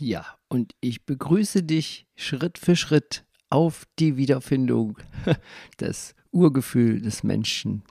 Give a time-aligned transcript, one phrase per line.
[0.00, 4.96] Ja, und ich begrüße dich Schritt für Schritt auf die Wiederfindung
[5.80, 7.82] des Urgefühl des Menschen,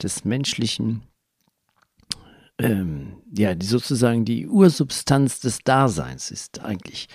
[0.00, 1.02] des menschlichen,
[2.58, 7.08] ähm, ja, die sozusagen die Ursubstanz des Daseins ist eigentlich.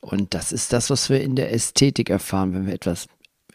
[0.00, 2.54] Und das ist das, was wir in der Ästhetik erfahren.
[2.54, 3.08] Wenn wir etwas,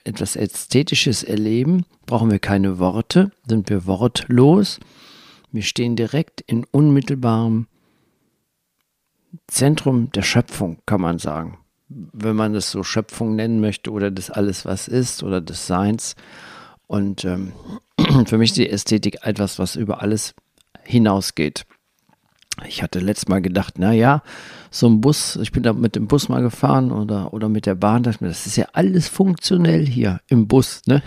[0.03, 4.81] etwas Ästhetisches erleben, brauchen wir keine Worte, sind wir wortlos.
[5.53, 7.67] Wir stehen direkt in unmittelbarem
[9.47, 11.59] Zentrum der Schöpfung, kann man sagen.
[11.89, 16.15] Wenn man das so Schöpfung nennen möchte oder das alles, was ist oder des Seins.
[16.87, 17.53] Und ähm,
[18.25, 20.33] für mich ist die Ästhetik etwas, was über alles
[20.83, 21.65] hinausgeht.
[22.65, 24.23] Ich hatte letztes Mal gedacht, naja,
[24.71, 27.75] so ein Bus, ich bin da mit dem Bus mal gefahren oder, oder mit der
[27.75, 30.81] Bahn, dachte mir, das ist ja alles funktionell hier im Bus.
[30.87, 31.03] Ne?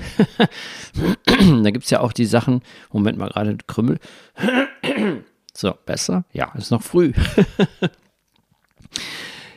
[1.62, 3.98] da gibt es ja auch die Sachen, Moment mal gerade Krümmel.
[5.54, 6.24] so, besser?
[6.32, 7.12] Ja, ist noch früh.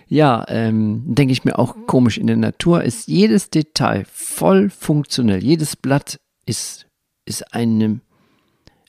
[0.07, 5.43] ja, ähm, denke ich mir auch komisch, in der Natur ist jedes Detail voll funktionell.
[5.43, 6.85] Jedes Blatt ist,
[7.25, 7.99] ist eine,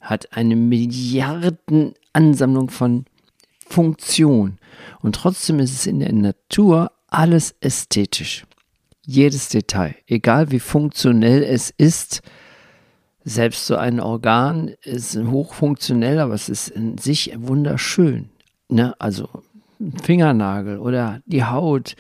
[0.03, 3.07] hat eine Milliardenansammlung von
[3.67, 4.59] Funktion.
[5.01, 8.45] Und trotzdem ist es in der Natur alles ästhetisch.
[9.07, 12.21] Jedes Detail, egal wie funktionell es ist,
[13.25, 18.29] selbst so ein Organ ist hochfunktionell, aber es ist in sich wunderschön.
[18.69, 18.95] Ne?
[18.99, 19.31] Also
[20.03, 21.97] Fingernagel oder die Haut,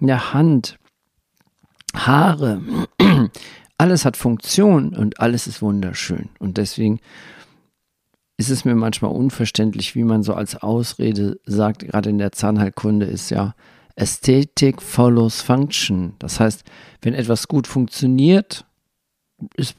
[0.00, 0.78] in der Hand,
[1.94, 2.60] Haare,
[3.78, 6.28] alles hat Funktion und alles ist wunderschön.
[6.38, 7.00] Und deswegen
[8.36, 13.06] ist es mir manchmal unverständlich, wie man so als Ausrede sagt, gerade in der Zahnheilkunde
[13.06, 13.54] ist ja
[13.94, 16.14] Ästhetik follows Function.
[16.18, 16.64] Das heißt,
[17.00, 18.66] wenn etwas gut funktioniert,
[19.54, 19.74] ist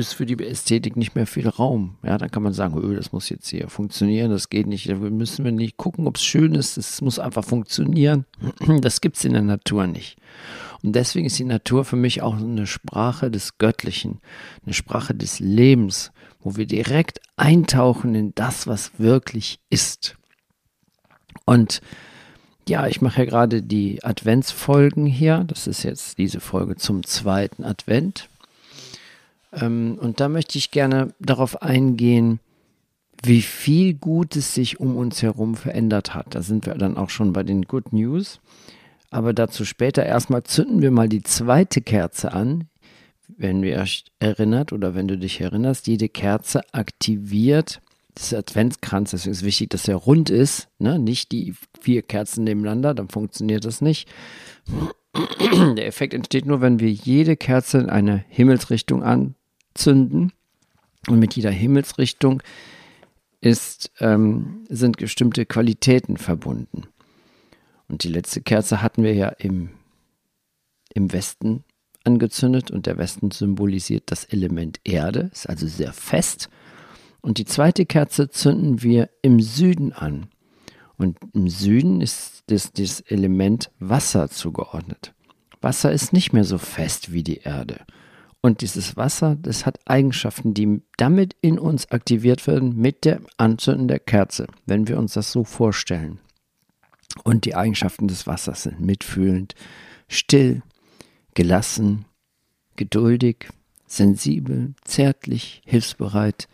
[0.00, 1.96] ist für die Ästhetik nicht mehr viel Raum.
[2.02, 4.88] Ja, dann kann man sagen, öh, das muss jetzt hier funktionieren, das geht nicht.
[4.88, 6.76] Da müssen wir nicht gucken, ob es schön ist.
[6.76, 8.26] Es muss einfach funktionieren.
[8.80, 10.16] Das gibt es in der Natur nicht.
[10.82, 14.20] Und deswegen ist die Natur für mich auch eine Sprache des Göttlichen,
[14.64, 20.16] eine Sprache des Lebens, wo wir direkt eintauchen in das, was wirklich ist.
[21.44, 21.82] Und
[22.68, 25.44] ja, ich mache ja gerade die Adventsfolgen hier.
[25.46, 28.29] Das ist jetzt diese Folge zum zweiten Advent.
[29.52, 32.40] Ähm, und da möchte ich gerne darauf eingehen,
[33.22, 36.34] wie viel Gutes sich um uns herum verändert hat.
[36.34, 38.40] Da sind wir dann auch schon bei den Good News.
[39.10, 42.68] Aber dazu später erstmal zünden wir mal die zweite Kerze an.
[43.28, 43.84] Wenn wir
[44.18, 47.80] erinnert oder wenn du dich erinnerst, jede Kerze aktiviert
[48.14, 49.10] das Adventskranz.
[49.10, 50.98] Deswegen ist wichtig, dass er rund ist, ne?
[50.98, 54.08] nicht die vier Kerzen nebeneinander, dann funktioniert das nicht.
[55.76, 59.34] Der Effekt entsteht nur, wenn wir jede Kerze in eine Himmelsrichtung an
[59.74, 60.32] zünden.
[61.08, 62.42] Und mit jeder Himmelsrichtung
[63.40, 66.86] ist, ähm, sind bestimmte Qualitäten verbunden.
[67.88, 69.70] Und die letzte Kerze hatten wir ja im,
[70.94, 71.64] im Westen
[72.04, 76.48] angezündet und der Westen symbolisiert das Element Erde, ist also sehr fest.
[77.20, 80.28] Und die zweite Kerze zünden wir im Süden an.
[80.96, 85.14] Und im Süden ist das, das Element Wasser zugeordnet.
[85.60, 87.84] Wasser ist nicht mehr so fest wie die Erde.
[88.42, 93.86] Und dieses Wasser, das hat Eigenschaften, die damit in uns aktiviert werden mit dem Anzünden
[93.86, 96.18] der Kerze, wenn wir uns das so vorstellen.
[97.22, 99.54] Und die Eigenschaften des Wassers sind mitfühlend,
[100.08, 100.62] still,
[101.34, 102.06] gelassen,
[102.76, 103.48] geduldig,
[103.86, 106.48] sensibel, zärtlich, hilfsbereit.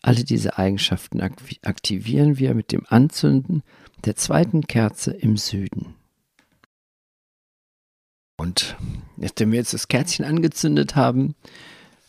[0.00, 3.62] Alle diese Eigenschaften aktivieren wir mit dem Anzünden
[4.04, 5.96] der zweiten Kerze im Süden.
[8.36, 8.76] Und
[9.16, 11.34] nachdem wir jetzt das Kerzchen angezündet haben,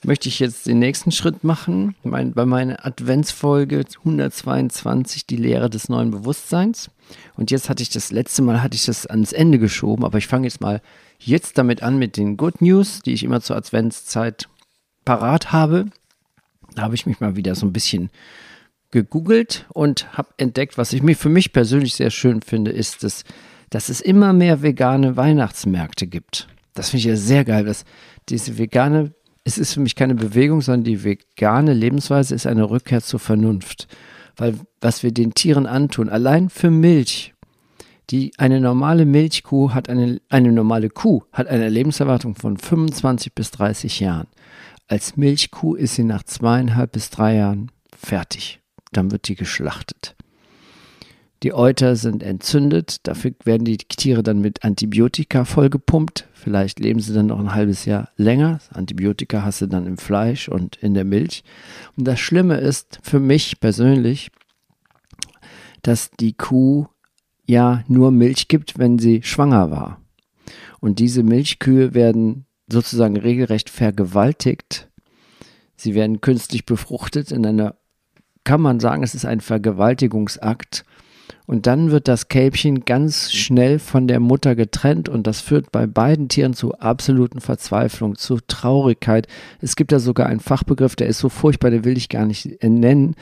[0.03, 1.95] möchte ich jetzt den nächsten Schritt machen.
[2.03, 6.89] Mein, bei meiner Adventsfolge 122, die Lehre des neuen Bewusstseins.
[7.35, 10.27] Und jetzt hatte ich das letzte Mal hatte ich das ans Ende geschoben, aber ich
[10.27, 10.81] fange jetzt mal
[11.19, 14.47] jetzt damit an mit den Good News, die ich immer zur Adventszeit
[15.05, 15.85] parat habe.
[16.75, 18.09] Da habe ich mich mal wieder so ein bisschen
[18.91, 23.23] gegoogelt und habe entdeckt, was ich mir für mich persönlich sehr schön finde, ist, dass
[23.69, 26.47] dass es immer mehr vegane Weihnachtsmärkte gibt.
[26.73, 27.85] Das finde ich ja sehr geil, dass
[28.29, 33.01] diese vegane, es ist für mich keine Bewegung, sondern die vegane Lebensweise ist eine Rückkehr
[33.01, 33.87] zur Vernunft.
[34.35, 37.33] Weil was wir den Tieren antun, allein für Milch,
[38.09, 43.51] die eine normale Milchkuh hat eine, eine normale Kuh hat eine Lebenserwartung von 25 bis
[43.51, 44.27] 30 Jahren.
[44.87, 48.61] Als Milchkuh ist sie nach zweieinhalb bis drei Jahren fertig.
[48.93, 50.16] Dann wird die geschlachtet.
[51.43, 56.27] Die Euter sind entzündet, dafür werden die Tiere dann mit Antibiotika vollgepumpt.
[56.33, 58.59] Vielleicht leben sie dann noch ein halbes Jahr länger.
[58.71, 61.43] Antibiotika hast du dann im Fleisch und in der Milch.
[61.95, 64.31] Und das Schlimme ist für mich persönlich,
[65.83, 66.87] dass die Kuh
[67.45, 70.01] ja nur Milch gibt, wenn sie schwanger war.
[70.79, 74.89] Und diese Milchkühe werden sozusagen regelrecht vergewaltigt.
[75.75, 77.75] Sie werden künstlich befruchtet in einer,
[78.43, 80.83] kann man sagen, es ist ein Vergewaltigungsakt.
[81.47, 85.87] Und dann wird das Kälbchen ganz schnell von der Mutter getrennt und das führt bei
[85.87, 89.27] beiden Tieren zu absoluten Verzweiflung, zu Traurigkeit.
[89.61, 92.61] Es gibt da sogar einen Fachbegriff, der ist so furchtbar, den will ich gar nicht
[92.61, 93.15] nennen,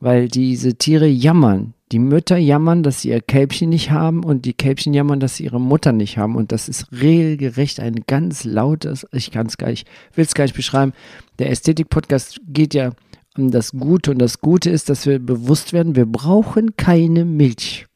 [0.00, 1.74] weil diese Tiere jammern.
[1.90, 5.44] Die Mütter jammern, dass sie ihr Kälbchen nicht haben und die Kälbchen jammern, dass sie
[5.44, 6.36] ihre Mutter nicht haben.
[6.36, 10.44] Und das ist regelgerecht ein ganz lautes, ich kann es gar nicht, will es gar
[10.44, 10.92] nicht beschreiben.
[11.40, 12.90] Der Ästhetik-Podcast geht ja
[13.38, 17.86] das Gute und das Gute ist, dass wir bewusst werden, wir brauchen keine Milch.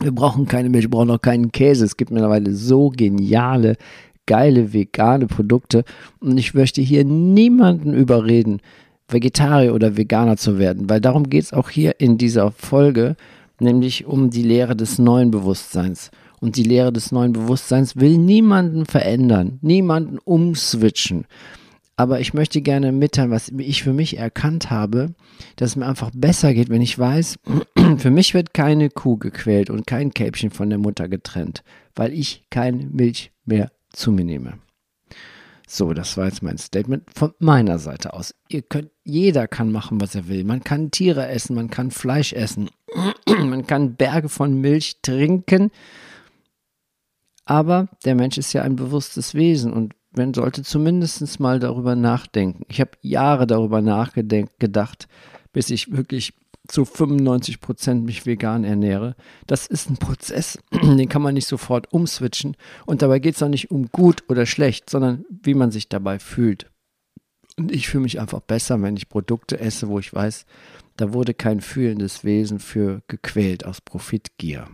[0.00, 1.84] Wir brauchen keine Milch, wir brauchen auch keinen Käse.
[1.84, 3.76] Es gibt mittlerweile so geniale,
[4.26, 5.84] geile vegane Produkte.
[6.20, 8.60] Und ich möchte hier niemanden überreden,
[9.08, 13.16] Vegetarier oder Veganer zu werden, weil darum geht es auch hier in dieser Folge,
[13.60, 16.10] nämlich um die Lehre des neuen Bewusstseins.
[16.40, 21.24] Und die Lehre des neuen Bewusstseins will niemanden verändern, niemanden umswitchen.
[21.96, 25.14] Aber ich möchte gerne mitteilen, was ich für mich erkannt habe,
[25.56, 27.38] dass es mir einfach besser geht, wenn ich weiß,
[27.96, 31.64] für mich wird keine Kuh gequält und kein Kälbchen von der Mutter getrennt,
[31.94, 34.58] weil ich keine Milch mehr zu mir nehme.
[35.66, 38.34] So, das war jetzt mein Statement von meiner Seite aus.
[38.68, 40.44] Könnt, jeder kann machen, was er will.
[40.44, 42.68] Man kann Tiere essen, man kann Fleisch essen,
[43.26, 45.70] man kann Berge von Milch trinken.
[47.46, 52.64] Aber der Mensch ist ja ein bewusstes Wesen und man sollte zumindest mal darüber nachdenken.
[52.68, 55.08] Ich habe Jahre darüber nachgedacht,
[55.52, 56.34] bis ich wirklich
[56.68, 59.14] zu 95 Prozent mich vegan ernähre.
[59.46, 62.56] Das ist ein Prozess, den kann man nicht sofort umswitchen.
[62.86, 66.18] Und dabei geht es auch nicht um gut oder schlecht, sondern wie man sich dabei
[66.18, 66.70] fühlt.
[67.56, 70.44] Und ich fühle mich einfach besser, wenn ich Produkte esse, wo ich weiß,
[70.96, 74.66] da wurde kein fühlendes Wesen für gequält aus Profitgier.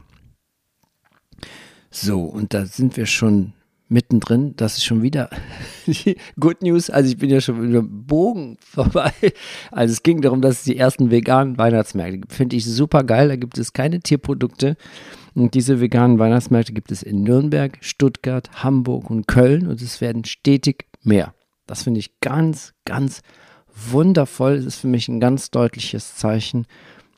[1.90, 3.52] So, und da sind wir schon
[3.92, 4.56] mittendrin.
[4.56, 5.30] Das ist schon wieder
[6.40, 6.90] Good News.
[6.90, 9.12] Also ich bin ja schon wieder Bogen vorbei.
[9.70, 12.32] Also es ging darum, dass es die ersten veganen Weihnachtsmärkte gibt.
[12.32, 13.28] Finde ich super geil.
[13.28, 14.76] Da gibt es keine Tierprodukte.
[15.34, 19.68] Und diese veganen Weihnachtsmärkte gibt es in Nürnberg, Stuttgart, Hamburg und Köln.
[19.68, 21.34] Und es werden stetig mehr.
[21.66, 23.22] Das finde ich ganz, ganz
[23.90, 24.54] wundervoll.
[24.54, 26.66] Es ist für mich ein ganz deutliches Zeichen,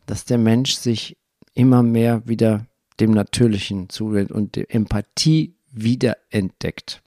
[0.06, 1.16] dass der Mensch sich
[1.54, 2.66] immer mehr wieder
[3.00, 7.02] dem Natürlichen zuwendet und Empathie wiederentdeckt.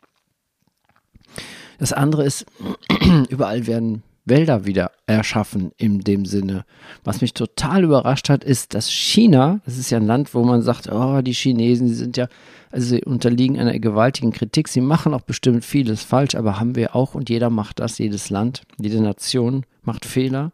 [1.79, 2.45] Das andere ist,
[3.29, 6.65] überall werden Wälder wieder erschaffen in dem Sinne.
[7.03, 10.61] Was mich total überrascht hat, ist, dass China, das ist ja ein Land, wo man
[10.61, 12.27] sagt, oh, die Chinesen, die sind ja,
[12.69, 14.67] also sie unterliegen einer gewaltigen Kritik.
[14.67, 18.29] Sie machen auch bestimmt vieles falsch, aber haben wir auch und jeder macht das, jedes
[18.29, 20.51] Land, jede Nation macht Fehler.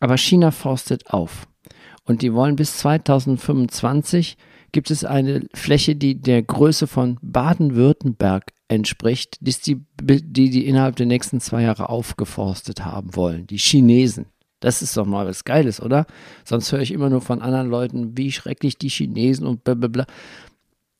[0.00, 1.46] Aber China forstet auf.
[2.04, 4.36] Und die wollen bis 2025
[4.74, 11.06] gibt es eine Fläche, die der Größe von Baden-Württemberg entspricht, die, die die innerhalb der
[11.06, 13.46] nächsten zwei Jahre aufgeforstet haben wollen.
[13.46, 14.26] Die Chinesen.
[14.58, 16.06] Das ist doch mal was Geiles, oder?
[16.44, 20.06] Sonst höre ich immer nur von anderen Leuten, wie schrecklich die Chinesen und blablabla.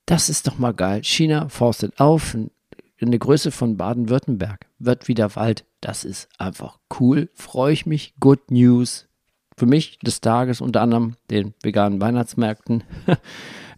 [0.06, 1.02] Das ist doch mal geil.
[1.02, 5.64] China forstet auf, in der Größe von Baden-Württemberg wird wieder Wald.
[5.80, 7.28] Das ist einfach cool.
[7.34, 8.14] Freue ich mich.
[8.20, 9.08] Good News.
[9.56, 12.84] Für mich des Tages unter anderem den veganen Weihnachtsmärkten.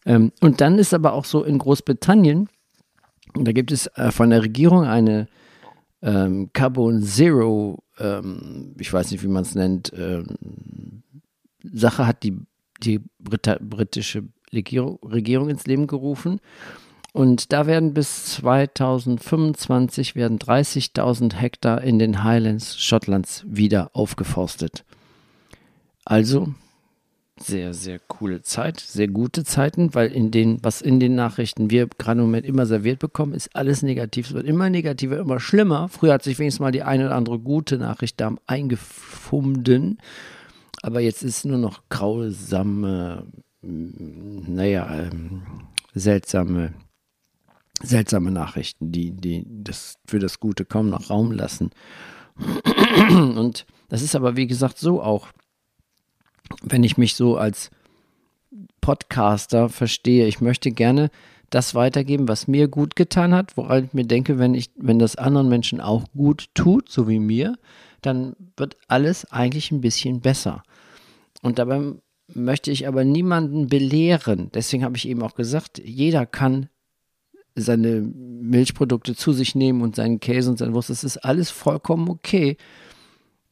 [0.08, 2.48] Ähm, und dann ist aber auch so in Großbritannien,
[3.34, 5.26] da gibt es äh, von der Regierung eine
[6.00, 11.02] ähm, Carbon Zero, ähm, ich weiß nicht, wie man es nennt, ähm,
[11.62, 12.38] Sache hat die,
[12.82, 16.40] die Brit britische Regierung, Regierung ins Leben gerufen.
[17.12, 24.84] Und da werden bis 2025 werden 30.000 Hektar in den Highlands Schottlands wieder aufgeforstet.
[26.06, 26.54] Also
[27.38, 31.88] sehr, sehr coole Zeit, sehr gute Zeiten, weil in den, was in den Nachrichten wir
[31.98, 34.28] gerade im Moment immer serviert bekommen, ist alles negativ.
[34.28, 35.88] Es wird immer negativer, immer schlimmer.
[35.88, 39.98] Früher hat sich wenigstens mal die eine oder andere gute Nachricht da eingefunden.
[40.80, 43.26] Aber jetzt ist nur noch grausame,
[43.60, 45.42] naja, ähm,
[45.92, 46.72] seltsame,
[47.82, 51.70] seltsame Nachrichten, die, die das für das Gute kaum noch Raum lassen.
[53.10, 55.28] Und das ist aber, wie gesagt, so auch
[56.62, 57.70] wenn ich mich so als
[58.80, 61.10] Podcaster verstehe, ich möchte gerne
[61.50, 65.16] das weitergeben, was mir gut getan hat, woran ich mir denke, wenn ich, wenn das
[65.16, 67.56] anderen Menschen auch gut tut, so wie mir,
[68.02, 70.62] dann wird alles eigentlich ein bisschen besser.
[71.42, 71.92] Und dabei
[72.32, 74.50] möchte ich aber niemanden belehren.
[74.54, 76.68] Deswegen habe ich eben auch gesagt, jeder kann
[77.54, 80.90] seine Milchprodukte zu sich nehmen und seinen Käse und seine Wurst.
[80.90, 82.56] Das ist alles vollkommen okay.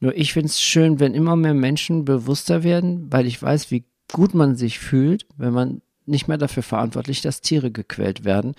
[0.05, 3.85] Nur ich finde es schön, wenn immer mehr Menschen bewusster werden, weil ich weiß, wie
[4.13, 8.53] gut man sich fühlt, wenn man nicht mehr dafür verantwortlich, dass Tiere gequält werden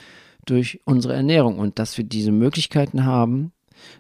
[0.45, 3.53] durch unsere Ernährung und dass wir diese Möglichkeiten haben,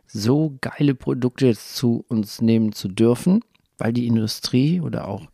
[0.08, 3.44] so geile Produkte zu uns nehmen zu dürfen,
[3.78, 5.28] weil die Industrie oder auch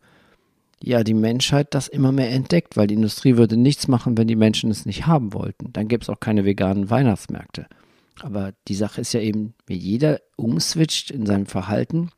[0.83, 4.35] ja die Menschheit das immer mehr entdeckt, weil die Industrie würde nichts machen, wenn die
[4.35, 5.73] Menschen es nicht haben wollten.
[5.73, 7.65] Dann gäbe es auch keine veganen Weihnachtsmärkte.
[8.21, 12.11] Aber die Sache ist ja eben, wenn jeder umswitcht in seinem Verhalten,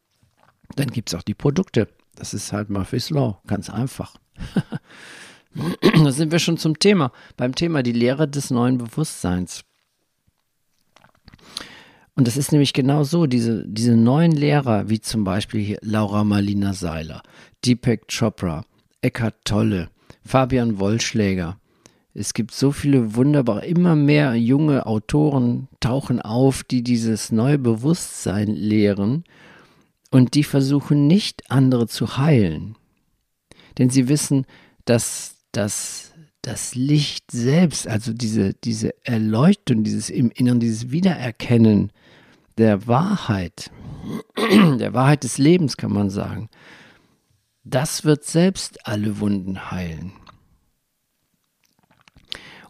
[0.75, 1.87] dann gibt es auch die Produkte.
[2.15, 4.15] Das ist halt Murphy's Law, ganz einfach.
[5.81, 9.63] da sind wir schon zum Thema, beim Thema die Lehre des neuen Bewusstseins.
[12.15, 16.23] Und das ist nämlich genau so, diese, diese neuen Lehrer, wie zum Beispiel hier Laura
[16.23, 17.21] Marlina Seiler,
[17.65, 18.63] Deepak Chopra,
[19.01, 19.89] Eckhart Tolle,
[20.25, 21.59] Fabian Wollschläger.
[22.17, 28.47] Es gibt so viele wunderbare, immer mehr junge Autoren tauchen auf, die dieses neue Bewusstsein
[28.47, 29.25] lehren
[30.11, 32.77] und die versuchen nicht andere zu heilen.
[33.77, 34.45] Denn sie wissen,
[34.85, 41.91] dass das das Licht selbst, also diese, diese Erleuchtung, dieses im Inneren, dieses Wiedererkennen
[42.57, 43.71] der Wahrheit,
[44.79, 46.49] der Wahrheit des Lebens, kann man sagen,
[47.63, 50.13] das wird selbst alle Wunden heilen.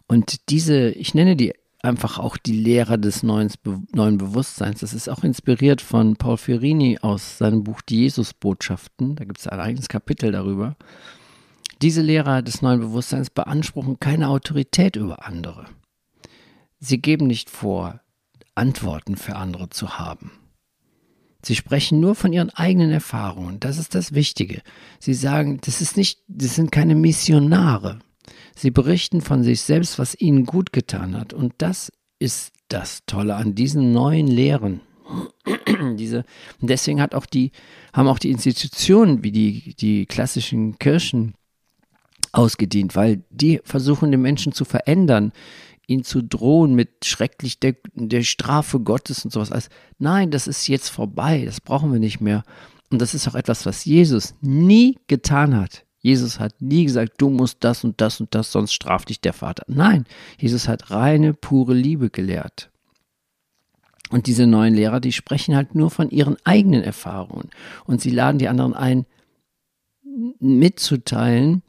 [0.08, 3.50] Und diese, ich nenne die einfach auch die Lehrer des neuen,
[3.92, 4.80] neuen Bewusstseins.
[4.80, 9.16] Das ist auch inspiriert von Paul Ferrini aus seinem Buch Die Jesusbotschaften.
[9.16, 10.76] Da gibt es ein eigenes Kapitel darüber.
[11.82, 15.66] Diese Lehrer des neuen Bewusstseins beanspruchen keine Autorität über andere.
[16.80, 18.00] Sie geben nicht vor,
[18.54, 20.32] Antworten für andere zu haben.
[21.42, 23.60] Sie sprechen nur von ihren eigenen Erfahrungen.
[23.60, 24.62] Das ist das Wichtige.
[24.98, 28.00] Sie sagen, das ist nicht, das sind keine Missionare.
[28.56, 31.34] Sie berichten von sich selbst, was ihnen gut getan hat.
[31.34, 34.80] Und das ist das Tolle an diesen neuen Lehren.
[35.96, 36.24] Diese,
[36.60, 37.52] deswegen hat auch die,
[37.92, 41.34] haben auch die Institutionen wie die, die klassischen Kirchen
[42.32, 45.32] ausgedient, weil die versuchen, den Menschen zu verändern,
[45.86, 49.52] ihn zu drohen mit schrecklich der, der Strafe Gottes und sowas.
[49.52, 52.42] Also, nein, das ist jetzt vorbei, das brauchen wir nicht mehr.
[52.90, 55.85] Und das ist auch etwas, was Jesus nie getan hat.
[56.06, 59.32] Jesus hat nie gesagt, du musst das und das und das, sonst straft dich der
[59.32, 59.64] Vater.
[59.66, 60.04] Nein,
[60.38, 62.70] Jesus hat reine, pure Liebe gelehrt.
[64.10, 67.50] Und diese neuen Lehrer, die sprechen halt nur von ihren eigenen Erfahrungen.
[67.86, 69.04] Und sie laden die anderen ein,
[70.38, 71.64] mitzuteilen,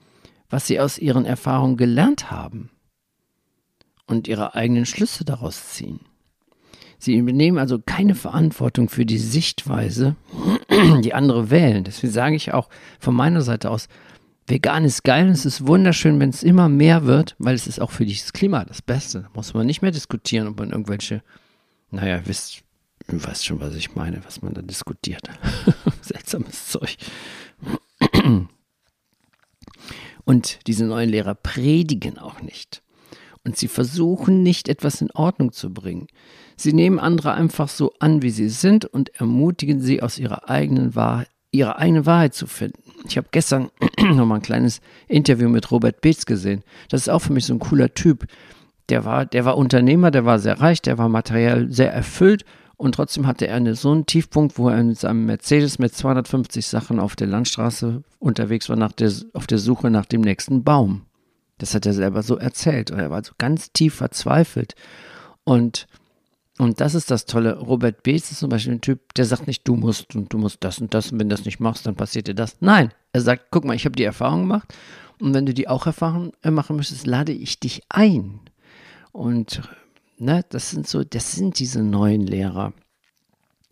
[0.51, 2.69] was sie aus ihren Erfahrungen gelernt haben
[4.05, 6.01] und ihre eigenen Schlüsse daraus ziehen.
[6.99, 10.15] Sie übernehmen also keine Verantwortung für die Sichtweise,
[11.03, 11.83] die andere wählen.
[11.83, 13.87] Deswegen sage ich auch von meiner Seite aus,
[14.47, 17.91] vegan ist geil, es ist wunderschön, wenn es immer mehr wird, weil es ist auch
[17.91, 19.21] für das Klima das Beste.
[19.21, 21.21] Da muss man nicht mehr diskutieren, ob man irgendwelche,
[21.91, 22.63] naja, wisst,
[23.07, 25.29] du weißt schon, was ich meine, was man da diskutiert.
[26.01, 26.95] Seltsames Zeug.
[30.23, 32.81] Und diese neuen Lehrer predigen auch nicht.
[33.43, 36.07] Und sie versuchen nicht etwas in Ordnung zu bringen.
[36.57, 40.95] Sie nehmen andere einfach so an, wie sie sind und ermutigen sie aus ihrer eigenen
[40.95, 42.81] Wahrheit, ihre eigene Wahrheit zu finden.
[43.07, 46.63] Ich habe gestern noch mal ein kleines Interview mit Robert Beetz gesehen.
[46.89, 48.25] Das ist auch für mich so ein cooler Typ.
[48.89, 52.45] Der war, der war Unternehmer, der war sehr reich, der war materiell sehr erfüllt
[52.77, 56.67] und trotzdem hatte er eine, so einen Tiefpunkt, wo er in seinem Mercedes mit 250
[56.67, 61.01] Sachen auf der Landstraße unterwegs war, nach der, auf der Suche nach dem nächsten Baum.
[61.57, 62.91] Das hat er selber so erzählt.
[62.91, 64.75] Und er war so ganz tief verzweifelt.
[65.43, 65.87] Und,
[66.57, 67.57] und das ist das Tolle.
[67.57, 70.63] Robert Beetz ist zum Beispiel ein Typ, der sagt nicht, du musst und du musst
[70.63, 71.11] das und das.
[71.11, 72.57] Und wenn du das nicht machst, dann passiert dir das.
[72.61, 74.73] Nein, er sagt, guck mal, ich habe die Erfahrung gemacht.
[75.19, 78.39] Und wenn du die auch Erfahrung äh, machen möchtest, lade ich dich ein.
[79.11, 79.61] Und
[80.17, 82.73] ne, das sind so, das sind diese neuen Lehrer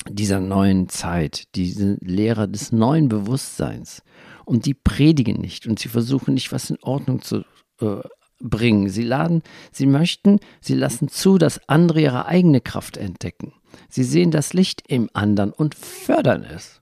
[0.09, 4.03] dieser neuen Zeit, diese Lehrer des neuen Bewusstseins.
[4.45, 7.43] Und die predigen nicht und sie versuchen nicht, was in Ordnung zu
[7.81, 8.01] äh,
[8.39, 8.89] bringen.
[8.89, 13.53] Sie laden, sie möchten, sie lassen zu, dass andere ihre eigene Kraft entdecken.
[13.89, 16.81] Sie sehen das Licht im anderen und fördern es.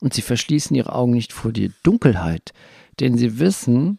[0.00, 2.52] Und sie verschließen ihre Augen nicht vor die Dunkelheit,
[3.00, 3.98] denn sie wissen,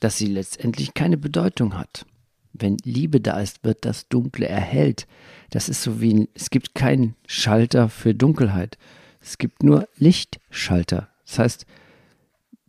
[0.00, 2.04] dass sie letztendlich keine Bedeutung hat.
[2.52, 5.06] Wenn Liebe da ist, wird das Dunkle erhellt.
[5.50, 8.78] Das ist so wie, es gibt keinen Schalter für Dunkelheit.
[9.20, 11.08] Es gibt nur Lichtschalter.
[11.26, 11.66] Das heißt,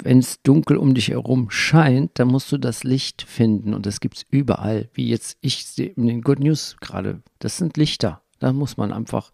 [0.03, 3.99] wenn es dunkel um dich herum scheint, dann musst du das Licht finden und das
[3.99, 4.89] gibt es überall.
[4.93, 7.21] Wie jetzt ich in den Good News gerade.
[7.39, 8.21] Das sind Lichter.
[8.39, 9.31] Da muss man einfach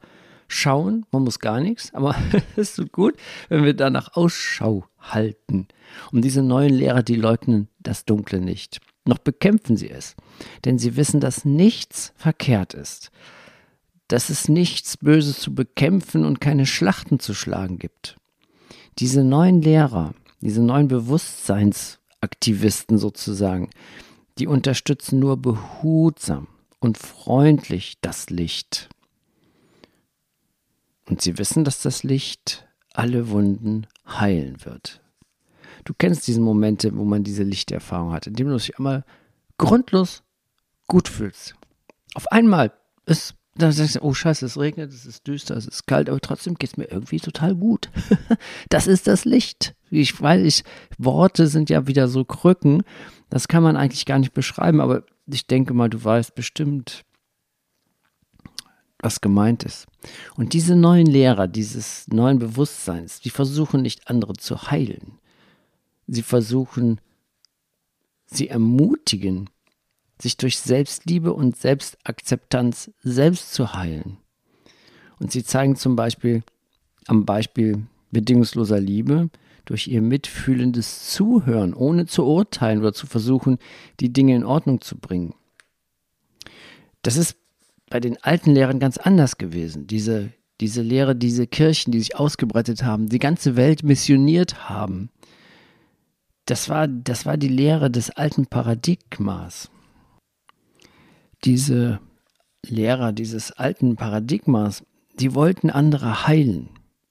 [0.47, 1.05] schauen.
[1.11, 2.15] Man muss gar nichts, aber
[2.55, 3.15] es so gut,
[3.49, 5.67] wenn wir danach Ausschau halten.
[6.11, 10.15] Und diese neuen Lehrer, die leugnen das Dunkle nicht noch bekämpfen sie es.
[10.65, 13.11] Denn sie wissen, dass nichts verkehrt ist,
[14.07, 18.17] dass es nichts Böses zu bekämpfen und keine Schlachten zu schlagen gibt.
[18.99, 23.71] Diese neuen Lehrer, diese neuen Bewusstseinsansätze, Aktivisten sozusagen,
[24.37, 26.47] die unterstützen nur behutsam
[26.79, 28.89] und freundlich das Licht.
[31.09, 35.01] Und sie wissen, dass das Licht alle Wunden heilen wird.
[35.83, 39.03] Du kennst diese Momente, wo man diese Lichterfahrung hat, indem du dich einmal
[39.57, 40.21] grundlos
[40.87, 41.55] gut fühlst.
[42.13, 42.71] Auf einmal
[43.05, 46.21] ist dann sagst du, oh Scheiße, es regnet, es ist düster, es ist kalt, aber
[46.21, 47.89] trotzdem geht es mir irgendwie total gut.
[48.69, 49.75] das ist das Licht.
[49.91, 50.63] Ich weiß, ich,
[50.97, 52.83] Worte sind ja wieder so Krücken,
[53.29, 57.03] das kann man eigentlich gar nicht beschreiben, aber ich denke mal, du weißt bestimmt,
[58.99, 59.87] was gemeint ist.
[60.35, 65.19] Und diese neuen Lehrer, dieses neuen Bewusstseins, die versuchen nicht andere zu heilen.
[66.07, 66.99] Sie versuchen,
[68.25, 69.49] sie ermutigen,
[70.21, 74.17] sich durch Selbstliebe und Selbstakzeptanz selbst zu heilen.
[75.19, 76.43] Und sie zeigen zum Beispiel
[77.07, 79.29] am Beispiel bedingungsloser Liebe
[79.65, 83.57] durch ihr mitfühlendes Zuhören, ohne zu urteilen oder zu versuchen,
[83.99, 85.33] die Dinge in Ordnung zu bringen.
[87.01, 87.35] Das ist
[87.89, 89.87] bei den alten Lehrern ganz anders gewesen.
[89.87, 95.09] Diese, diese Lehre, diese Kirchen, die sich ausgebreitet haben, die ganze Welt missioniert haben.
[96.45, 99.69] Das war, das war die Lehre des alten Paradigmas
[101.43, 101.99] diese
[102.63, 104.83] Lehrer dieses alten Paradigmas,
[105.19, 106.69] die wollten andere heilen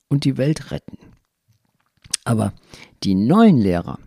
[0.09, 0.99] und die Welt retten.
[2.25, 2.53] Aber
[3.03, 3.99] die neuen Lehrer,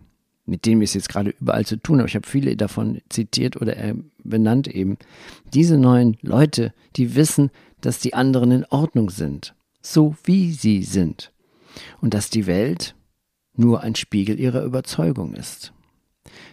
[0.46, 3.60] mit denen wir es jetzt gerade überall zu tun haben, ich habe viele davon zitiert
[3.62, 4.98] oder äh, benannt eben,
[5.54, 7.50] diese neuen Leute, die wissen,
[7.82, 11.32] dass die anderen in Ordnung sind, so wie sie sind.
[12.02, 12.96] Und dass die Welt
[13.56, 15.74] nur ein Spiegel ihrer Überzeugung ist.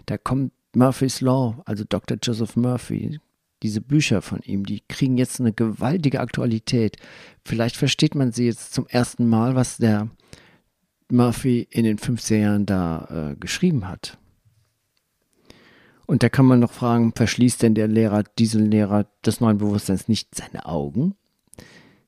[0.06, 2.16] Da kommt Murphy's Law, also Dr.
[2.22, 3.20] Joseph Murphy,
[3.62, 6.96] diese Bücher von ihm, die kriegen jetzt eine gewaltige Aktualität.
[7.44, 10.08] Vielleicht versteht man sie jetzt zum ersten Mal, was der
[11.12, 14.18] Murphy in den 50er Jahren da äh, geschrieben hat.
[16.06, 20.08] Und da kann man noch fragen, verschließt denn der Lehrer, diesen Lehrer des neuen Bewusstseins
[20.08, 21.14] nicht seine Augen?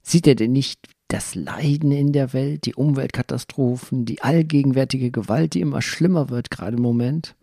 [0.02, 5.60] Sieht er denn nicht das Leiden in der Welt, die Umweltkatastrophen, die allgegenwärtige Gewalt, die
[5.60, 7.36] immer schlimmer wird, gerade im Moment?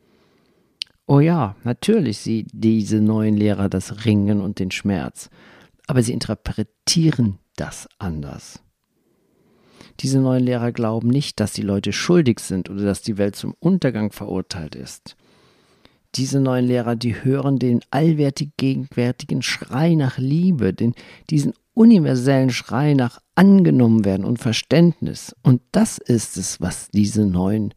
[1.06, 5.30] Oh ja, natürlich sieht diese neuen Lehrer das Ringen und den Schmerz,
[5.88, 8.62] aber sie interpretieren das anders.
[10.00, 13.56] Diese neuen Lehrer glauben nicht, dass die Leute schuldig sind oder dass die Welt zum
[13.60, 15.16] Untergang verurteilt ist.
[16.16, 20.96] Diese neuen Lehrer, die hören den allwärtig gegenwärtigen Schrei nach Liebe, den,
[21.30, 25.36] diesen universellen Schrei nach angenommen werden und Verständnis.
[25.44, 27.74] Und das ist es, was diese neuen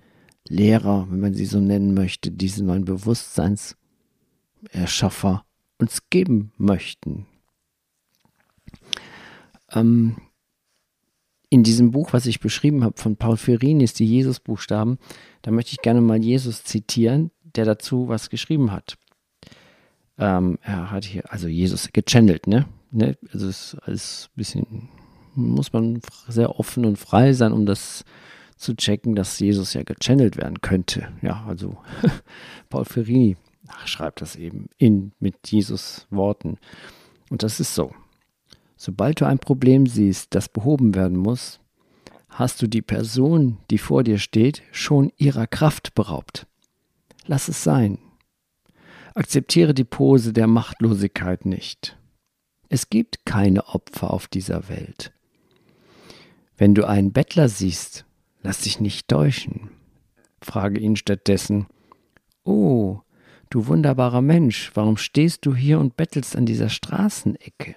[0.48, 5.44] Lehrer, wenn man sie so nennen möchte, diese neuen Bewusstseinserschaffer
[5.78, 7.26] uns geben möchten.
[9.72, 10.16] Ähm,
[11.52, 14.98] in diesem Buch, was ich beschrieben habe von Paul Ferrinis, die Jesus-Buchstaben,
[15.42, 18.96] da möchte ich gerne mal Jesus zitieren, der dazu was geschrieben hat.
[20.16, 22.64] Ähm, er hat hier, also Jesus gechannelt, ne?
[22.90, 23.18] ne?
[23.34, 24.88] Also es ist alles ein bisschen,
[25.34, 28.06] muss man sehr offen und frei sein, um das
[28.56, 31.08] zu checken, dass Jesus ja gechannelt werden könnte.
[31.20, 31.76] Ja, also
[32.70, 33.36] Paul Ferrini
[33.84, 36.56] schreibt das eben in, mit Jesus Worten.
[37.28, 37.92] Und das ist so.
[38.84, 41.60] Sobald du ein Problem siehst, das behoben werden muss,
[42.28, 46.48] hast du die Person, die vor dir steht, schon ihrer Kraft beraubt.
[47.24, 47.98] Lass es sein.
[49.14, 51.96] Akzeptiere die Pose der Machtlosigkeit nicht.
[52.70, 55.12] Es gibt keine Opfer auf dieser Welt.
[56.56, 58.04] Wenn du einen Bettler siehst,
[58.42, 59.70] Lass dich nicht täuschen.
[60.40, 61.68] Frage ihn stattdessen,
[62.42, 62.98] Oh,
[63.48, 67.76] du wunderbarer Mensch, warum stehst du hier und bettelst an dieser Straßenecke?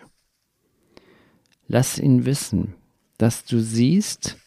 [1.68, 2.76] Lass ihn wissen,
[3.18, 4.38] dass du siehst,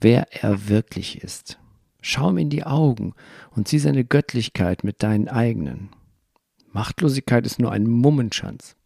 [0.00, 1.58] wer er wirklich ist.
[2.00, 3.14] Schau ihm in die Augen
[3.50, 5.90] und sieh seine Göttlichkeit mit deinen eigenen.
[6.72, 8.76] Machtlosigkeit ist nur ein Mummenschanz.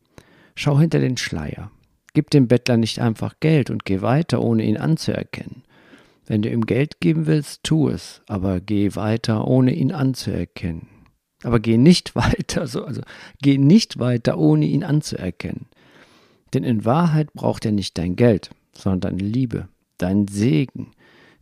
[0.54, 1.70] Schau hinter den Schleier.
[2.12, 5.62] Gib dem Bettler nicht einfach Geld und geh weiter, ohne ihn anzuerkennen.
[6.26, 10.88] Wenn du ihm Geld geben willst, tu es, aber geh weiter, ohne ihn anzuerkennen.
[11.44, 13.02] Aber geh nicht weiter, so, also
[13.40, 15.66] geh nicht weiter, ohne ihn anzuerkennen.
[16.54, 20.92] Denn in Wahrheit braucht er nicht dein Geld, sondern deine Liebe, deinen Segen,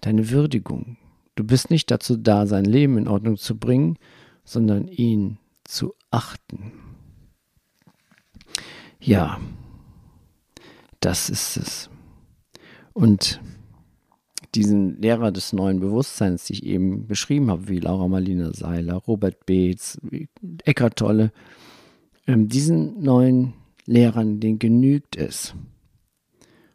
[0.01, 0.97] deine Würdigung.
[1.35, 3.99] Du bist nicht dazu da, sein Leben in Ordnung zu bringen,
[4.45, 6.73] sondern ihn zu achten.
[9.01, 9.39] Ja,
[11.01, 11.91] das ist es.
[12.93, 13.41] Und
[14.55, 19.45] diesen Lehrer des neuen Bewusstseins, die ich eben beschrieben habe, wie Laura Marlina Seiler, Robert
[19.45, 20.01] Beetz,
[20.65, 21.31] Eckhart Tolle,
[22.27, 23.53] ähm, diesen neuen
[23.87, 25.55] Lehrern, denen genügt es,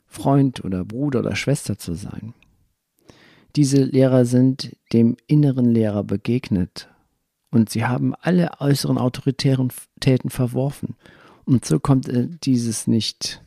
[0.06, 2.34] Freund oder Bruder oder Schwester zu sein.
[3.56, 6.90] Diese Lehrer sind dem inneren Lehrer begegnet
[7.54, 9.72] Und sie haben alle äußeren Autoritäten
[10.30, 10.96] verworfen.
[11.44, 13.44] Und so kommt äh, dieses nicht,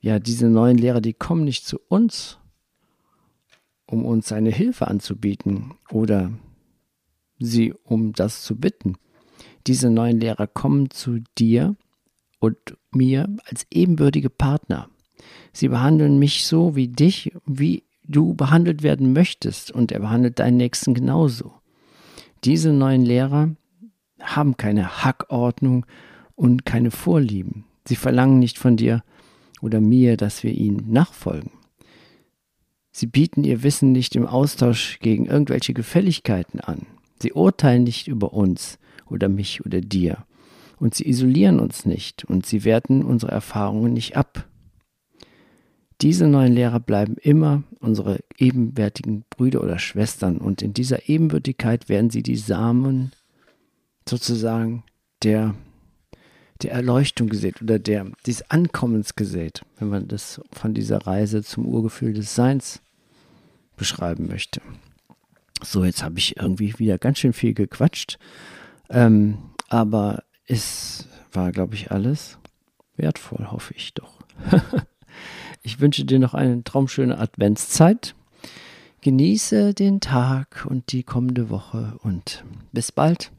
[0.00, 2.38] ja, diese neuen Lehrer, die kommen nicht zu uns,
[3.86, 6.32] um uns eine Hilfe anzubieten oder
[7.38, 8.96] sie um das zu bitten.
[9.66, 11.76] Diese neuen Lehrer kommen zu dir
[12.38, 12.56] und
[12.92, 14.88] mir als ebenbürtige Partner.
[15.52, 20.56] Sie behandeln mich so wie dich, wie du behandelt werden möchtest und er behandelt deinen
[20.56, 21.52] Nächsten genauso.
[22.44, 23.50] Diese neuen Lehrer
[24.20, 25.86] haben keine Hackordnung
[26.34, 27.64] und keine Vorlieben.
[27.86, 29.02] Sie verlangen nicht von dir
[29.60, 31.50] oder mir, dass wir ihnen nachfolgen.
[32.90, 36.86] Sie bieten ihr Wissen nicht im Austausch gegen irgendwelche Gefälligkeiten an.
[37.20, 40.24] Sie urteilen nicht über uns oder mich oder dir.
[40.78, 44.48] Und sie isolieren uns nicht und sie werten unsere Erfahrungen nicht ab.
[46.00, 52.10] Diese neuen Lehrer bleiben immer unsere ebenwertigen Brüder oder Schwestern und in dieser Ebenbürtigkeit werden
[52.10, 53.10] sie die Samen
[54.08, 54.84] sozusagen
[55.24, 55.56] der,
[56.62, 61.66] der Erleuchtung gesät oder der, des Ankommens gesät, wenn man das von dieser Reise zum
[61.66, 62.80] Urgefühl des Seins
[63.76, 64.60] beschreiben möchte.
[65.62, 68.18] So, jetzt habe ich irgendwie wieder ganz schön viel gequatscht,
[68.88, 69.38] ähm,
[69.68, 72.38] aber es war, glaube ich, alles
[72.96, 74.18] wertvoll, hoffe ich doch.
[75.62, 78.14] Ich wünsche dir noch eine traumschöne Adventszeit.
[79.00, 83.32] Genieße den Tag und die kommende Woche und bis bald.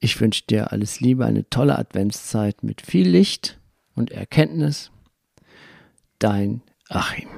[0.00, 3.58] Ich wünsche dir alles Liebe, eine tolle Adventszeit mit viel Licht
[3.94, 4.90] und Erkenntnis.
[6.18, 7.28] Dein Achim.